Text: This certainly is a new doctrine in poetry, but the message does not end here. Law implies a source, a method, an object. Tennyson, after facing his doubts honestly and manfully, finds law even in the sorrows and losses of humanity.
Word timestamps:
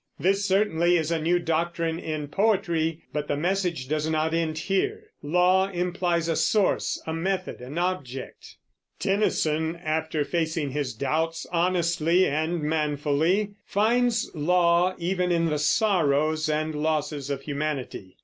This 0.19 0.45
certainly 0.47 0.97
is 0.97 1.11
a 1.11 1.21
new 1.21 1.37
doctrine 1.37 1.99
in 1.99 2.27
poetry, 2.27 3.03
but 3.13 3.27
the 3.27 3.37
message 3.37 3.87
does 3.87 4.09
not 4.09 4.33
end 4.33 4.57
here. 4.57 5.11
Law 5.21 5.69
implies 5.69 6.27
a 6.27 6.35
source, 6.35 6.99
a 7.05 7.13
method, 7.13 7.59
an 7.61 7.77
object. 7.77 8.55
Tennyson, 8.97 9.75
after 9.75 10.25
facing 10.25 10.71
his 10.71 10.95
doubts 10.95 11.45
honestly 11.53 12.25
and 12.25 12.63
manfully, 12.63 13.51
finds 13.63 14.31
law 14.33 14.95
even 14.97 15.31
in 15.31 15.45
the 15.45 15.59
sorrows 15.59 16.49
and 16.49 16.73
losses 16.73 17.29
of 17.29 17.43
humanity. 17.43 18.17